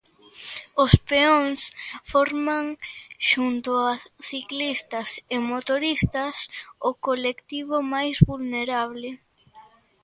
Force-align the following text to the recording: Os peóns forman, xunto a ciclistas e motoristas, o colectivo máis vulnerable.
Os 0.83 0.93
peóns 1.09 1.61
forman, 2.11 2.65
xunto 3.29 3.71
a 3.89 3.91
ciclistas 4.29 5.09
e 5.35 5.37
motoristas, 5.51 6.35
o 6.89 6.91
colectivo 7.05 7.75
máis 7.93 8.15
vulnerable. 8.29 9.09